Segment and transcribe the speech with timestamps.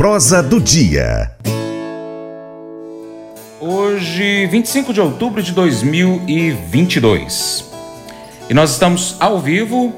[0.00, 1.30] Prosa do dia.
[3.60, 7.70] Hoje, 25 de outubro de 2022.
[8.48, 9.94] E nós estamos ao vivo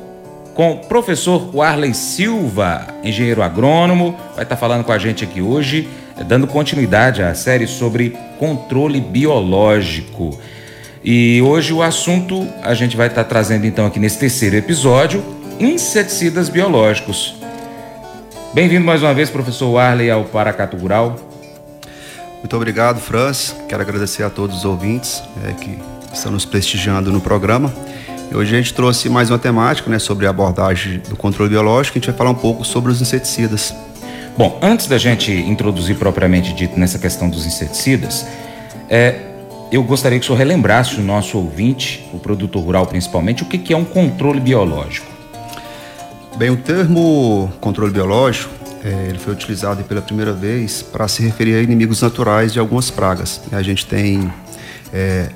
[0.55, 5.89] com o professor Warley Silva, engenheiro agrônomo, vai estar falando com a gente aqui hoje,
[6.27, 10.37] dando continuidade à série sobre controle biológico.
[11.05, 15.25] E hoje o assunto a gente vai estar trazendo então aqui nesse terceiro episódio,
[15.61, 17.41] inseticidas biológicos.
[18.55, 21.17] Bem-vindo mais uma vez, professor Warley, ao Paracatu Rural.
[22.41, 23.57] Muito obrigado, Franz.
[23.67, 25.79] Quero agradecer a todos os ouvintes é, que
[26.13, 27.73] estão nos prestigiando no programa.
[28.31, 31.97] E hoje a gente trouxe mais uma temática né, sobre a abordagem do controle biológico.
[31.97, 33.75] A gente vai falar um pouco sobre os inseticidas.
[34.37, 38.27] Bom, antes da gente introduzir propriamente dito nessa questão dos inseticidas,
[38.91, 39.19] é,
[39.73, 43.57] eu gostaria que o senhor relembrasse o nosso ouvinte, o produtor rural principalmente, o que,
[43.57, 45.12] que é um controle biológico.
[46.37, 51.55] Bem, o termo controle biológico é, ele foi utilizado pela primeira vez para se referir
[51.55, 53.41] a inimigos naturais de algumas pragas.
[53.53, 54.33] A gente tem
[54.93, 55.29] é,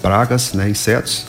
[0.00, 1.26] pragas, né, insetos,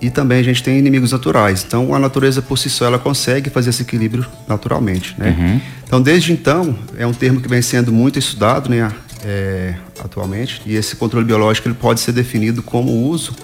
[0.00, 1.64] e também a gente tem inimigos naturais.
[1.66, 5.36] Então, a natureza por si só ela consegue fazer esse equilíbrio naturalmente, né?
[5.38, 5.60] Uhum.
[5.84, 8.90] Então, desde então, é um termo que vem sendo muito estudado, né,
[9.24, 10.62] é, atualmente.
[10.66, 13.34] E esse controle biológico ele pode ser definido como o uso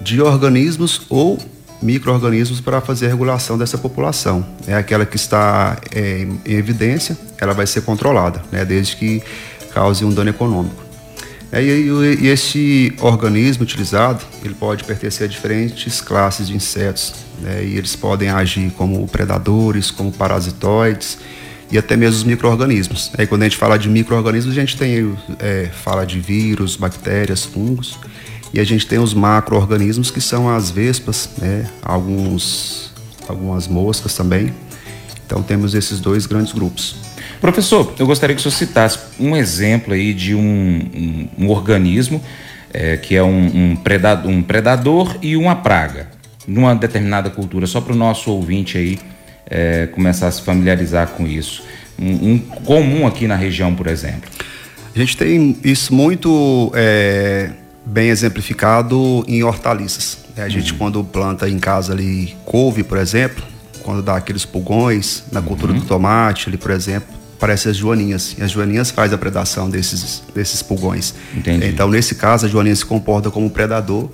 [0.00, 1.38] de organismos ou
[1.82, 4.46] microorganismos para fazer a regulação dessa população.
[4.66, 9.22] É aquela que está é, em evidência, ela vai ser controlada, né, desde que
[9.74, 10.82] cause um dano econômico.
[11.50, 11.88] É, e,
[12.20, 17.94] e, esse organismo utilizado, ele pode pertencer a diferentes classes de insetos, né, e eles
[17.94, 21.18] podem agir como predadores, como parasitoides
[21.70, 23.10] e até mesmo os microorganismos.
[23.16, 27.44] Aí quando a gente fala de microorganismos, a gente tem é, fala de vírus, bactérias,
[27.44, 27.98] fungos.
[28.52, 31.68] E a gente tem os macro-organismos, que são as vespas, né?
[31.82, 32.92] Alguns,
[33.28, 34.52] algumas moscas também.
[35.24, 36.96] Então temos esses dois grandes grupos.
[37.40, 42.22] Professor, eu gostaria que o senhor citasse um exemplo aí de um, um, um organismo
[42.72, 46.08] é, que é um, um, predador, um predador e uma praga
[46.46, 48.98] numa determinada cultura, só para o nosso ouvinte aí
[49.48, 51.62] é, começar a se familiarizar com isso.
[51.98, 54.30] Um, um, comum aqui na região, por exemplo.
[54.94, 57.50] A gente tem isso muito é,
[57.84, 60.18] bem exemplificado em hortaliças.
[60.36, 60.78] A gente, uhum.
[60.78, 63.44] quando planta em casa ali couve, por exemplo,
[63.82, 65.80] quando dá aqueles pulgões na cultura uhum.
[65.80, 68.36] do tomate, ali, por exemplo, aparecem as joaninhas.
[68.38, 71.14] E as joaninhas faz a predação desses, desses pulgões.
[71.36, 71.66] Entendi.
[71.66, 74.08] Então, nesse caso, a joaninha se comporta como predador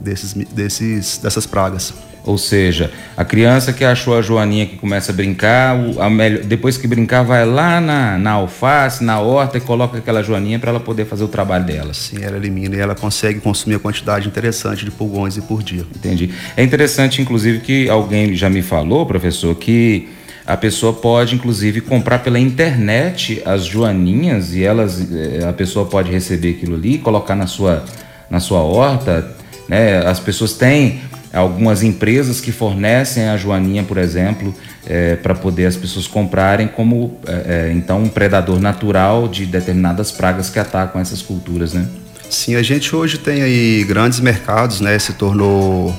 [0.00, 1.92] desses, desses, dessas pragas.
[2.24, 6.76] Ou seja, a criança que achou a joaninha que começa a brincar, a melhor, depois
[6.76, 10.80] que brincar, vai lá na, na alface, na horta e coloca aquela joaninha para ela
[10.80, 11.94] poder fazer o trabalho dela.
[11.94, 15.84] Sim, ela elimina e ela consegue consumir a quantidade interessante de pulgões por dia.
[15.96, 16.30] Entendi.
[16.56, 20.08] É interessante, inclusive, que alguém já me falou, professor, que
[20.46, 26.10] a pessoa pode, inclusive, comprar pela internet as joaninhas e elas, eh, a pessoa pode
[26.10, 27.84] receber aquilo ali, colocar na sua,
[28.28, 29.36] na sua horta.
[29.68, 29.98] Né?
[29.98, 31.00] As pessoas têm
[31.32, 34.54] algumas empresas que fornecem a joaninha, por exemplo,
[34.86, 40.10] é, para poder as pessoas comprarem como é, é, então um predador natural de determinadas
[40.10, 41.86] pragas que atacam essas culturas, né?
[42.28, 44.98] Sim, a gente hoje tem aí grandes mercados, né?
[44.98, 45.94] Se tornou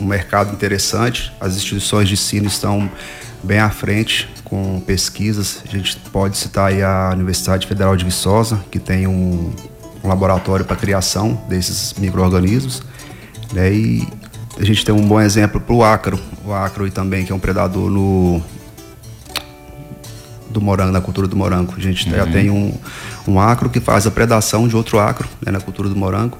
[0.00, 1.32] um mercado interessante.
[1.40, 2.90] As instituições de ensino estão
[3.42, 5.62] bem à frente com pesquisas.
[5.66, 9.52] A gente pode citar aí a Universidade Federal de Viçosa, que tem um,
[10.02, 12.82] um laboratório para criação desses micro-organismos.
[13.52, 13.72] Né?
[13.72, 14.08] E
[14.58, 16.18] a gente tem um bom exemplo para o ácaro.
[16.44, 18.42] O ácaro também, que é um predador no
[20.50, 21.74] do morango, na cultura do morango.
[21.76, 22.14] A gente uhum.
[22.14, 22.72] já tem um,
[23.26, 26.38] um acro que faz a predação de outro acro né, na cultura do morango.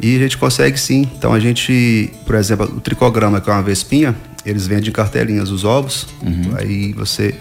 [0.00, 1.08] E a gente consegue sim.
[1.16, 4.14] Então a gente, por exemplo, o tricograma, que é uma vespinha,
[4.44, 6.06] eles vendem cartelinhas os ovos.
[6.22, 6.54] Uhum.
[6.58, 7.34] Aí você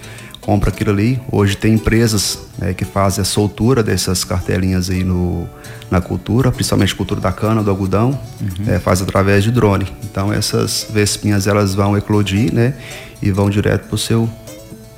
[0.44, 1.20] compra aquilo ali.
[1.32, 5.48] Hoje tem empresas né, que fazem a soltura dessas cartelinhas aí no,
[5.90, 8.74] na cultura, principalmente cultura da cana, do algodão, uhum.
[8.74, 9.88] é, faz através de drone.
[10.04, 12.74] Então essas vespinhas elas vão eclodir, né,
[13.22, 14.30] e vão direto para o seu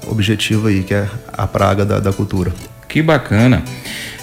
[0.08, 2.52] objetivo aí, que é a praga da, da cultura.
[2.88, 3.64] Que bacana.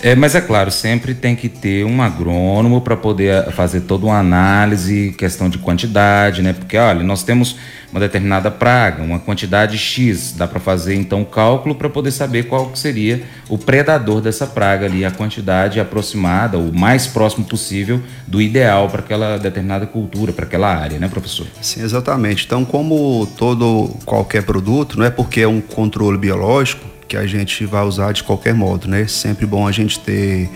[0.02, 4.18] É, mas é claro, sempre tem que ter um agrônomo para poder fazer toda uma
[4.18, 6.52] análise, questão de quantidade, né?
[6.52, 7.56] Porque, olha, nós temos
[7.92, 12.44] uma determinada praga, uma quantidade X, dá para fazer então o cálculo para poder saber
[12.44, 18.42] qual seria o predador dessa praga ali, a quantidade aproximada, o mais próximo possível do
[18.42, 21.46] ideal para aquela determinada cultura, para aquela área, né, professor?
[21.60, 22.44] Sim, exatamente.
[22.44, 27.66] Então, como todo qualquer produto, não é porque é um controle biológico que a gente
[27.66, 29.06] vai usar de qualquer modo, né?
[29.06, 30.48] Sempre bom a gente ter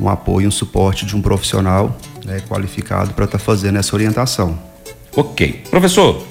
[0.00, 4.56] um apoio, um suporte de um profissional né, qualificado para estar tá fazendo essa orientação.
[5.16, 5.64] Ok.
[5.68, 6.24] Professor,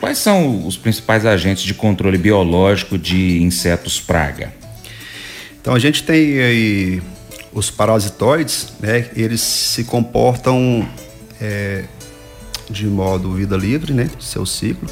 [0.00, 4.54] quais são os principais agentes de controle biológico de insetos praga?
[5.60, 7.02] Então a gente tem aí
[7.52, 9.10] os parasitoides, né?
[9.14, 10.88] Eles se comportam
[11.38, 11.84] é,
[12.70, 14.08] de modo vida livre, né?
[14.18, 14.88] Seu ciclo.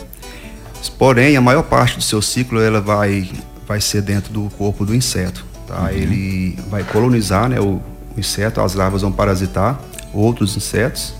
[0.98, 3.26] Porém, a maior parte do seu ciclo ela vai,
[3.68, 5.44] vai ser dentro do corpo do inseto.
[5.66, 5.82] Tá?
[5.82, 5.88] Uhum.
[5.90, 7.82] Ele vai colonizar né, o,
[8.16, 9.78] o inseto, as larvas vão parasitar
[10.12, 11.14] outros insetos.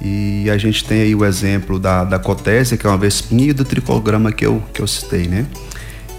[0.00, 3.52] E a gente tem aí o exemplo da, da cotésia, que é uma vespinha, e
[3.52, 5.46] do tricograma que eu, que eu citei, né?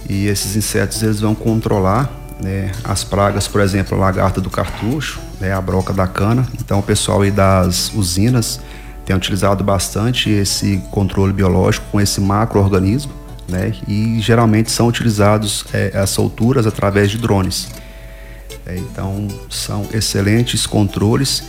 [0.10, 2.12] E esses insetos eles vão controlar
[2.42, 6.48] né, as pragas, por exemplo, a lagarta do cartucho, né, a broca da cana.
[6.60, 8.60] Então o pessoal aí das usinas
[9.06, 13.12] tem utilizado bastante esse controle biológico com esse macroorganismo,
[13.48, 13.74] né?
[13.88, 17.70] E geralmente são utilizados é, as solturas através de drones.
[18.66, 21.44] É, então são excelentes controles,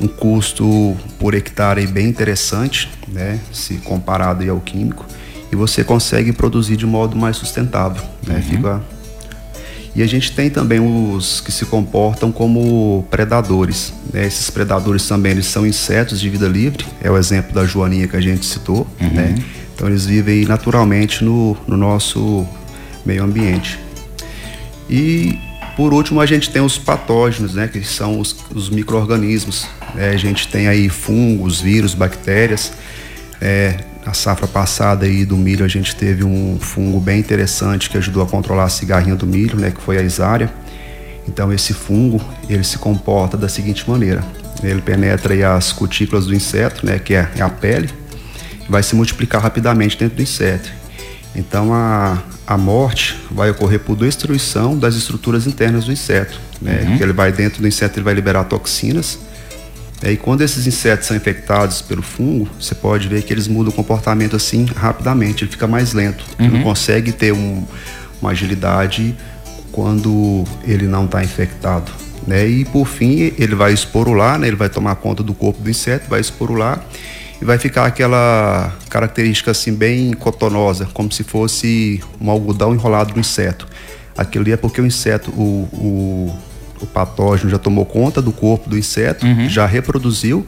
[0.00, 3.40] um custo por hectare bem interessante, né?
[3.52, 5.06] Se comparado ao químico,
[5.52, 8.36] e você consegue produzir de modo mais sustentável, né?
[8.36, 8.42] Uhum.
[8.42, 8.82] Fica
[9.96, 13.92] e a gente tem também os que se comportam como predadores.
[14.12, 14.26] Né?
[14.26, 18.16] Esses predadores também eles são insetos de vida livre, é o exemplo da joaninha que
[18.16, 18.86] a gente citou.
[19.00, 19.10] Uhum.
[19.10, 19.34] Né?
[19.74, 22.46] Então eles vivem naturalmente no, no nosso
[23.04, 23.78] meio ambiente.
[24.88, 25.38] E
[25.76, 27.68] por último a gente tem os patógenos, né?
[27.68, 29.66] que são os, os micro-organismos.
[29.94, 30.10] Né?
[30.10, 32.72] A gente tem aí fungos, vírus, bactérias.
[33.40, 37.96] É, a safra passada aí do milho a gente teve um fungo bem interessante que
[37.98, 40.52] ajudou a controlar a cigarrinha do milho, né, que foi a isária.
[41.26, 44.22] Então esse fungo, ele se comporta da seguinte maneira.
[44.62, 47.88] Ele penetra aí as cutículas do inseto, né, que é, é a pele,
[48.68, 50.70] vai se multiplicar rapidamente dentro do inseto.
[51.34, 56.96] Então a, a morte vai ocorrer por destruição das estruturas internas do inseto, né, uhum.
[56.96, 59.18] que ele vai dentro do inseto, ele vai liberar toxinas,
[60.04, 63.72] é, e quando esses insetos são infectados pelo fungo, você pode ver que eles mudam
[63.72, 66.24] o comportamento assim rapidamente, ele fica mais lento.
[66.38, 66.46] Uhum.
[66.46, 67.64] Ele não consegue ter um,
[68.20, 69.16] uma agilidade
[69.72, 71.90] quando ele não está infectado.
[72.26, 72.46] Né?
[72.46, 74.46] E por fim, ele vai esporular, né?
[74.46, 76.84] ele vai tomar conta do corpo do inseto, vai esporular
[77.44, 83.20] e vai ficar aquela característica assim bem cotonosa, como se fosse um algodão enrolado no
[83.20, 83.68] inseto.
[84.16, 86.34] Aquilo ali é porque o inseto, o, o
[86.80, 89.48] o patógeno já tomou conta do corpo do inseto, uhum.
[89.48, 90.46] já reproduziu,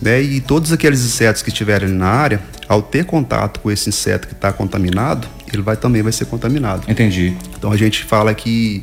[0.00, 0.20] né?
[0.20, 4.34] E todos aqueles insetos que estiverem na área, ao ter contato com esse inseto que
[4.34, 6.90] está contaminado, ele vai também vai ser contaminado.
[6.90, 7.36] Entendi.
[7.56, 8.82] Então a gente fala que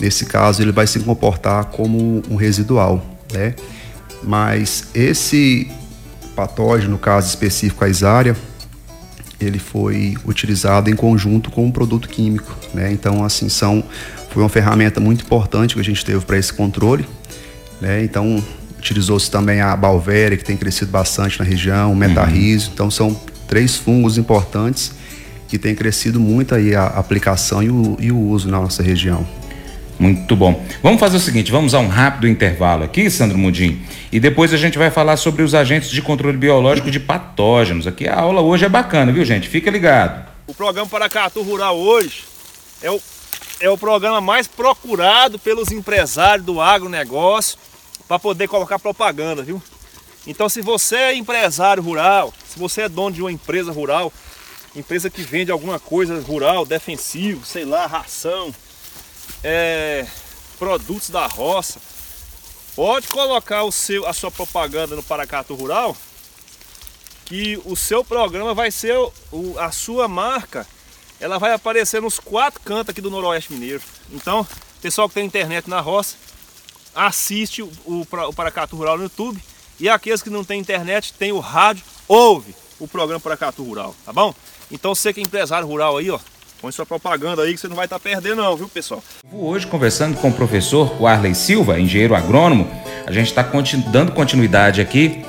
[0.00, 3.54] nesse caso ele vai se comportar como um residual, né?
[4.22, 5.70] Mas esse
[6.32, 8.36] patógeno, no caso específico a isária,
[9.40, 12.92] ele foi utilizado em conjunto com um produto químico, né?
[12.92, 13.84] Então assim são
[14.32, 17.06] foi uma ferramenta muito importante que a gente teve para esse controle.
[17.80, 18.02] Né?
[18.02, 18.42] Então,
[18.78, 22.68] utilizou-se também a Balvéria, que tem crescido bastante na região, o Metarriso.
[22.68, 22.72] Uhum.
[22.72, 24.92] Então, são três fungos importantes
[25.48, 29.26] que têm crescido muito aí a aplicação e o, e o uso na nossa região.
[29.98, 30.64] Muito bom.
[30.82, 33.80] Vamos fazer o seguinte, vamos a um rápido intervalo aqui, Sandro Mudim,
[34.10, 37.86] e depois a gente vai falar sobre os agentes de controle biológico de patógenos.
[37.86, 39.48] Aqui a aula hoje é bacana, viu, gente?
[39.48, 40.28] Fica ligado.
[40.46, 42.24] O programa Paracatu Rural hoje
[42.82, 43.00] é o
[43.60, 47.56] é o programa mais procurado pelos empresários do agronegócio
[48.08, 49.62] para poder colocar propaganda, viu?
[50.26, 54.12] Então se você é empresário rural, se você é dono de uma empresa rural,
[54.74, 58.52] empresa que vende alguma coisa rural, defensivo, sei lá, ração,
[59.42, 60.06] é,
[60.58, 61.80] produtos da roça,
[62.74, 65.96] pode colocar o seu, a sua propaganda no Paracato Rural,
[67.24, 70.66] que o seu programa vai ser o, a sua marca
[71.22, 73.80] ela vai aparecer nos quatro cantos aqui do Noroeste Mineiro.
[74.10, 74.44] Então,
[74.80, 76.16] pessoal que tem internet na roça,
[76.92, 79.40] assiste o, o, o Paracatu Rural no YouTube.
[79.78, 84.12] E aqueles que não têm internet, tem o rádio, ouve o programa Paracatu Rural, tá
[84.12, 84.34] bom?
[84.68, 86.18] Então você que é empresário rural aí, ó,
[86.62, 89.02] põe sua propaganda aí que você não vai estar tá perdendo não, viu pessoal?
[89.32, 92.70] Hoje conversando com o professor Warley Silva, engenheiro agrônomo,
[93.04, 93.42] a gente está
[93.90, 95.24] dando continuidade aqui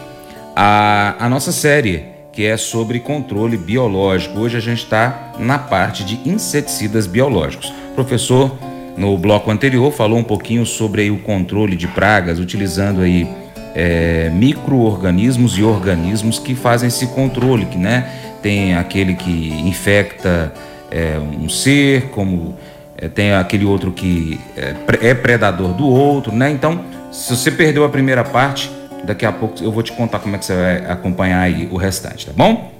[0.55, 4.39] à, à nossa série que é sobre controle biológico.
[4.39, 7.71] Hoje a gente está na parte de inseticidas biológicos.
[7.91, 8.57] O professor,
[8.97, 13.27] no bloco anterior, falou um pouquinho sobre aí, o controle de pragas, utilizando aí
[13.75, 18.09] é, micro-organismos e organismos que fazem esse controle, que né,
[18.41, 20.51] tem aquele que infecta
[20.93, 22.55] é, um ser, como
[22.97, 26.51] é, tem aquele outro que é, é predador do outro, né?
[26.51, 28.69] Então, se você perdeu a primeira parte,
[29.03, 31.75] Daqui a pouco eu vou te contar como é que você vai acompanhar aí o
[31.75, 32.71] restante, tá bom?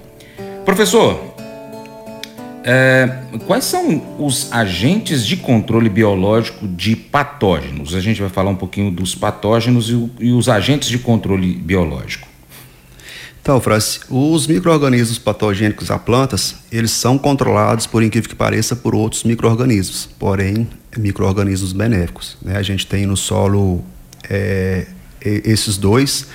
[0.64, 1.34] Professor,
[2.64, 7.94] é, quais são os agentes de controle biológico de patógenos?
[7.94, 12.26] A gente vai falar um pouquinho dos patógenos e, e os agentes de controle biológico.
[13.44, 18.94] Então, Francis, os micro-organismos patogênicos a plantas, eles são controlados, por incrível que pareça, por
[18.94, 22.38] outros micro-organismos, porém, micro-organismos benéficos.
[22.40, 22.56] Né?
[22.56, 23.84] A gente tem no solo
[24.30, 24.86] é,
[25.22, 26.26] esses dois,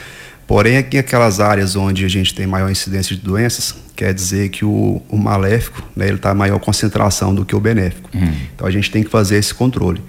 [0.46, 4.64] porém, aqui aquelas áreas onde a gente tem maior incidência de doenças, quer dizer que
[4.64, 8.08] o, o maléfico né, está maior concentração do que o benéfico.
[8.16, 8.34] Hum.
[8.54, 10.00] Então, a gente tem que fazer esse controle.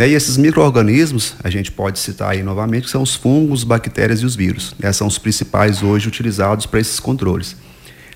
[0.00, 0.08] Né?
[0.08, 4.24] E esses micro-organismos, a gente pode citar aí novamente, que são os fungos, bactérias e
[4.24, 4.74] os vírus.
[4.78, 4.90] Né?
[4.94, 7.54] São os principais hoje utilizados para esses controles.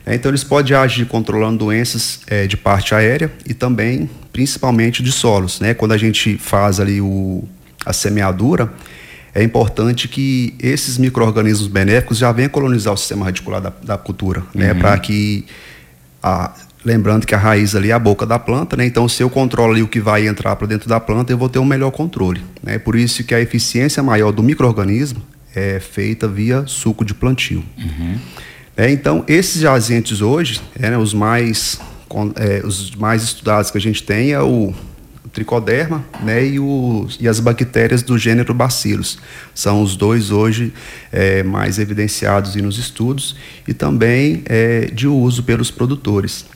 [0.06, 0.14] Né?
[0.14, 5.60] Então, eles podem agir controlando doenças é, de parte aérea e também, principalmente, de solos.
[5.60, 5.74] Né?
[5.74, 7.44] Quando a gente faz ali o,
[7.84, 8.72] a semeadura,
[9.34, 14.42] é importante que esses micro-organismos benéficos já venham colonizar o sistema radicular da, da cultura,
[14.54, 14.72] né?
[14.72, 14.78] Uhum.
[14.78, 15.44] Para que
[16.22, 18.84] a, Lembrando que a raiz ali é a boca da planta, né?
[18.84, 21.48] Então, se eu controlo ali o que vai entrar para dentro da planta, eu vou
[21.48, 22.42] ter um melhor controle.
[22.62, 22.78] Né?
[22.78, 25.22] Por isso que a eficiência maior do microorganismo
[25.54, 27.64] é feita via suco de plantio.
[27.78, 28.18] Uhum.
[28.76, 31.80] É, então, esses agentes hoje, é, né, os, mais,
[32.36, 34.74] é, os mais estudados que a gente tem é o
[35.32, 39.18] tricoderma né, e, o, e as bactérias do gênero Bacillus.
[39.54, 40.72] São os dois hoje
[41.10, 43.36] é, mais evidenciados nos estudos
[43.66, 46.46] e também é, de uso pelos produtores.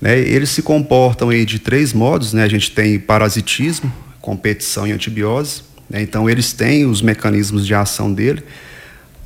[0.00, 0.18] Né?
[0.18, 2.44] Eles se comportam aí de três modos, né?
[2.44, 5.62] A gente tem parasitismo, competição e antibiose.
[5.88, 6.02] Né?
[6.02, 8.42] Então, eles têm os mecanismos de ação dele.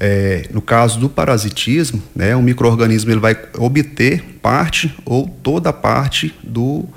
[0.01, 5.73] É, no caso do parasitismo, né, o microorganismo ele vai obter parte ou toda a
[5.73, 6.89] parte do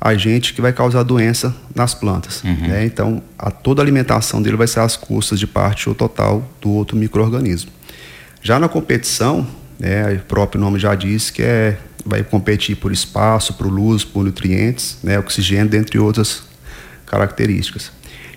[0.00, 2.42] agente que vai causar doença nas plantas.
[2.42, 2.68] Uhum.
[2.68, 2.86] Né?
[2.86, 6.70] Então, a, toda a alimentação dele vai ser às custas de parte ou total do
[6.70, 7.70] outro microorganismo.
[8.40, 9.46] Já na competição,
[9.78, 14.24] né, o próprio nome já diz que é vai competir por espaço, por luz, por
[14.24, 16.44] nutrientes, né, oxigênio, dentre outras
[17.04, 17.90] características.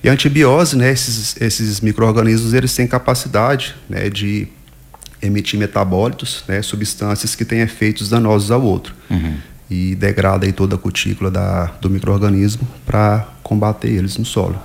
[0.04, 4.48] E a antibiose, né, esses, esses micro-organismos, eles têm capacidade né, de
[5.22, 8.94] emitir metabólitos, né, substâncias que têm efeitos danosos ao outro.
[9.10, 9.36] Uhum.
[9.70, 14.60] E degrada aí toda a cutícula da, do microorganismo para combater eles no solo.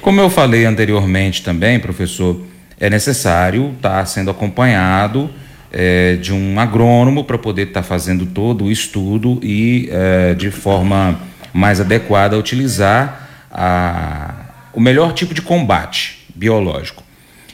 [0.00, 2.40] Como eu falei anteriormente também, professor,
[2.80, 5.28] é necessário estar tá sendo acompanhado
[5.76, 10.48] é, de um agrônomo para poder estar tá fazendo todo o estudo e é, de
[10.52, 11.18] forma
[11.52, 14.34] mais adequada utilizar a,
[14.72, 17.02] o melhor tipo de combate biológico.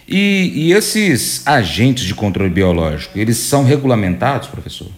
[0.07, 4.89] E, e, esses agentes de controle biológico, eles são regulamentados, professor?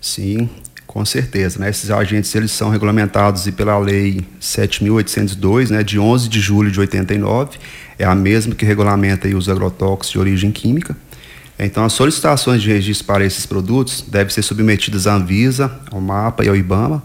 [0.00, 0.48] Sim,
[0.86, 1.60] com certeza.
[1.60, 1.70] Né?
[1.70, 7.58] Esses agentes eles são regulamentados pela Lei 7.802, né, de 11 de julho de 89.
[7.98, 10.96] É a mesma que regulamenta os agrotóxicos de origem química.
[11.58, 16.44] Então, as solicitações de registro para esses produtos devem ser submetidas à Anvisa, ao MAPA
[16.44, 17.02] e ao IBAMA,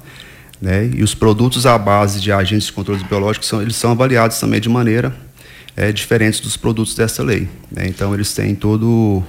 [0.62, 0.90] né?
[0.94, 4.60] E os produtos à base de agentes de controle biológicos são, eles são avaliados também
[4.62, 5.16] de maneira
[5.76, 7.50] é, diferente dos produtos dessa lei.
[7.72, 7.88] Né?
[7.88, 9.24] Então, eles têm todo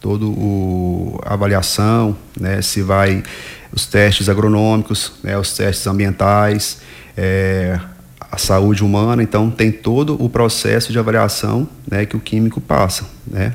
[0.00, 2.60] todo o avaliação, né?
[2.60, 3.22] Se vai
[3.72, 5.38] os testes agronômicos, né?
[5.38, 6.78] Os testes ambientais,
[7.16, 7.78] é,
[8.18, 9.22] a saúde humana.
[9.22, 12.04] Então, tem todo o processo de avaliação, né?
[12.04, 13.54] Que o químico passa, né?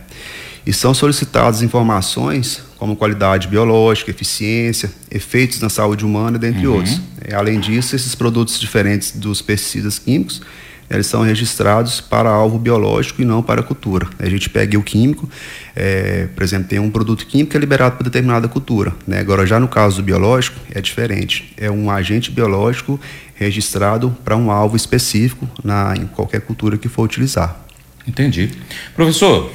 [0.68, 6.76] E são solicitadas informações como qualidade biológica, eficiência, efeitos na saúde humana, dentre uhum.
[6.76, 7.00] outros.
[7.22, 10.42] É, além disso, esses produtos diferentes dos pesticidas químicos,
[10.90, 14.10] eles são registrados para alvo biológico e não para cultura.
[14.20, 15.30] A gente pega o químico,
[15.74, 18.94] é, por exemplo, tem um produto químico que é liberado para determinada cultura.
[19.08, 19.20] Né?
[19.20, 21.54] Agora, já no caso do biológico, é diferente.
[21.56, 23.00] É um agente biológico
[23.36, 27.58] registrado para um alvo específico na, em qualquer cultura que for utilizar.
[28.06, 28.52] Entendi.
[28.96, 29.52] Professor,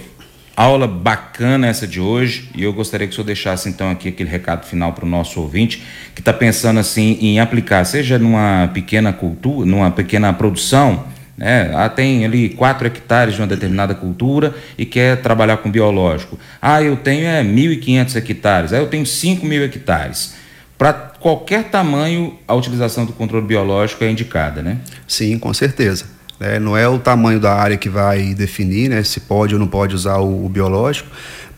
[0.55, 4.29] Aula bacana essa de hoje e eu gostaria que o senhor deixasse então aqui aquele
[4.29, 5.83] recado final para o nosso ouvinte
[6.15, 11.05] que está pensando assim em aplicar, seja numa pequena cultura, numa pequena produção,
[11.39, 11.73] né?
[11.75, 16.39] Ah, tem ali 4 hectares de uma determinada cultura e quer trabalhar com biológico.
[16.61, 20.35] Ah, eu tenho é 1.500 hectares, aí eu tenho 5 mil hectares.
[20.77, 24.79] Para qualquer tamanho, a utilização do controle biológico é indicada, né?
[25.07, 26.12] Sim, com certeza.
[26.43, 26.59] Né?
[26.59, 29.95] Não é o tamanho da área que vai definir né, se pode ou não pode
[29.95, 31.09] usar o, o biológico,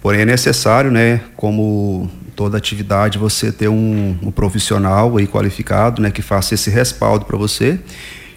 [0.02, 6.10] porém é necessário, né, como toda atividade, você ter um, um profissional aí qualificado né,
[6.10, 7.78] que faça esse respaldo para você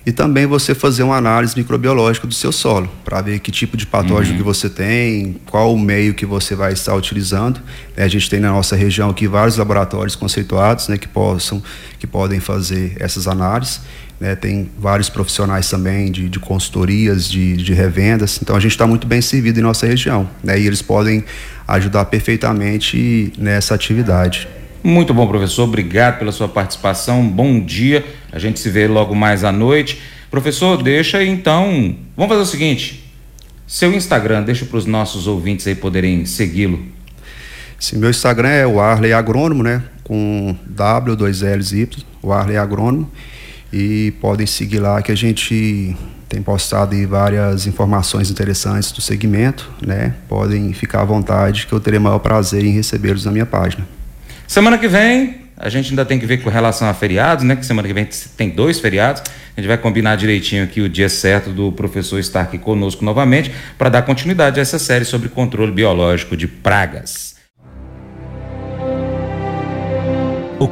[0.06, 3.86] e também você fazer uma análise microbiológica do seu solo, para ver que tipo de
[3.86, 4.38] patógeno uhum.
[4.38, 7.60] que você tem, qual o meio que você vai estar utilizando.
[7.94, 11.62] É, a gente tem na nossa região aqui vários laboratórios conceituados né, que, possam,
[12.00, 13.82] que podem fazer essas análises.
[14.20, 18.40] Né, tem vários profissionais também de, de consultorias, de, de revendas.
[18.42, 20.28] Então a gente está muito bem servido em nossa região.
[20.44, 21.24] Né, e eles podem
[21.68, 24.48] ajudar perfeitamente nessa atividade.
[24.84, 25.64] Muito bom, professor.
[25.64, 27.28] Obrigado pela sua participação.
[27.28, 28.06] Bom dia.
[28.32, 30.02] A gente se vê logo mais à noite.
[30.32, 31.96] Professor, deixa então.
[32.16, 33.12] Vamos fazer o seguinte:
[33.66, 36.86] seu Instagram, deixa para os nossos ouvintes aí poderem segui-lo.
[37.80, 39.84] Sim, meu Instagram é o Arley Agrônomo, né?
[40.04, 43.12] Com W, 2 L's Y, o Arley Agrônomo.
[43.72, 45.96] E podem seguir lá que a gente
[46.30, 50.14] tem postado várias informações interessantes do segmento, né?
[50.28, 53.88] Podem ficar à vontade que eu terei maior prazer em recebê-los na minha página.
[54.48, 57.56] Semana que vem, a gente ainda tem que ver com relação a feriados, né?
[57.56, 59.24] Que semana que vem tem dois feriados.
[59.56, 63.52] A gente vai combinar direitinho aqui o dia certo do professor estar aqui conosco novamente
[63.78, 67.37] para dar continuidade a essa série sobre controle biológico de pragas.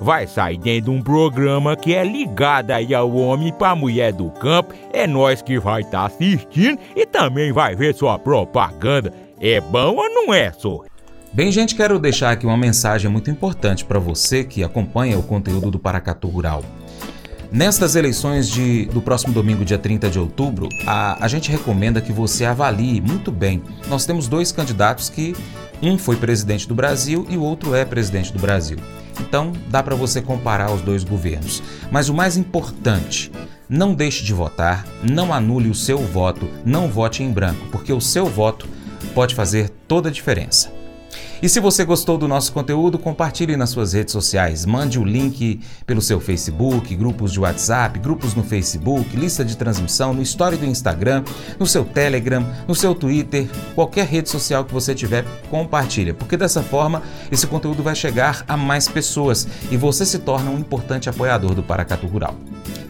[0.00, 4.30] vai sair dentro de um programa que é ligado aí ao homem para mulher do
[4.30, 4.74] campo.
[4.92, 9.12] É nós que vai estar tá assistindo e também vai ver sua propaganda.
[9.40, 10.80] É bom ou não é, só?
[11.32, 15.70] Bem, gente, quero deixar aqui uma mensagem muito importante para você que acompanha o conteúdo
[15.70, 16.62] do Paracatu Rural.
[17.50, 22.12] Nestas eleições de, do próximo domingo, dia 30 de outubro, a, a gente recomenda que
[22.12, 23.62] você avalie muito bem.
[23.88, 25.34] Nós temos dois candidatos que
[25.82, 28.78] um foi presidente do Brasil e o outro é presidente do Brasil.
[29.20, 31.62] Então, dá para você comparar os dois governos.
[31.90, 33.30] Mas o mais importante,
[33.68, 38.00] não deixe de votar, não anule o seu voto, não vote em branco, porque o
[38.00, 38.68] seu voto
[39.14, 40.70] pode fazer toda a diferença.
[41.44, 44.64] E se você gostou do nosso conteúdo, compartilhe nas suas redes sociais.
[44.64, 50.14] Mande o link pelo seu Facebook, grupos de WhatsApp, grupos no Facebook, lista de transmissão,
[50.14, 51.22] no story do Instagram,
[51.60, 56.62] no seu Telegram, no seu Twitter, qualquer rede social que você tiver, compartilha, porque dessa
[56.62, 61.54] forma esse conteúdo vai chegar a mais pessoas e você se torna um importante apoiador
[61.54, 62.34] do Paracatu Rural.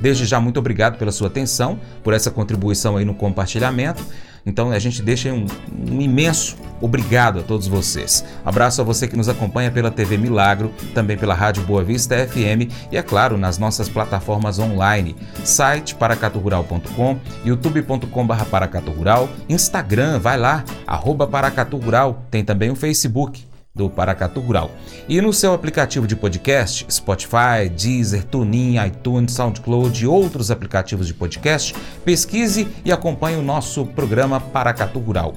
[0.01, 4.05] Desde já, muito obrigado pela sua atenção, por essa contribuição aí no compartilhamento.
[4.47, 5.47] Então a gente deixa um,
[5.91, 8.25] um imenso obrigado a todos vocês.
[8.45, 12.71] Abraço a você que nos acompanha pela TV Milagro, também pela Rádio Boa Vista FM
[12.93, 21.27] e, é claro, nas nossas plataformas online, site paracaturural.com, youtube.com.br paracaturural, Instagram, vai lá, arroba
[21.27, 24.71] paracaturural, tem também o Facebook do Paracatu Rural.
[25.09, 31.15] E no seu aplicativo de podcast, Spotify, Deezer, TuneIn, iTunes, SoundCloud e outros aplicativos de
[31.15, 35.35] podcast, pesquise e acompanhe o nosso programa Paracatu Rural.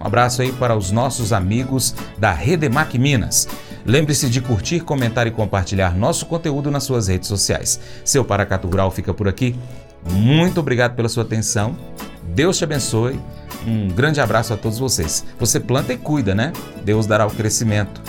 [0.00, 3.48] Um abraço aí para os nossos amigos da Redemac Minas.
[3.84, 7.80] Lembre-se de curtir, comentar e compartilhar nosso conteúdo nas suas redes sociais.
[8.04, 9.56] Seu Paracatu Rural fica por aqui.
[10.08, 11.76] Muito obrigado pela sua atenção.
[12.34, 13.18] Deus te abençoe
[13.66, 15.24] um grande abraço a todos vocês.
[15.38, 16.52] Você planta e cuida, né?
[16.84, 18.00] Deus dará o crescimento.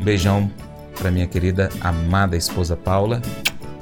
[0.00, 0.50] Um beijão
[0.98, 3.22] para minha querida amada esposa Paula.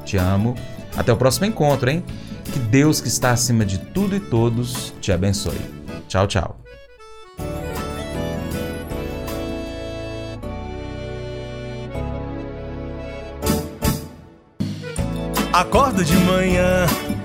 [0.05, 0.55] Te amo.
[0.97, 2.05] Até o próximo encontro, hein?
[2.45, 5.61] Que Deus que está acima de tudo e todos te abençoe.
[6.09, 6.61] Tchau, tchau.
[15.53, 16.87] Acordo de manhã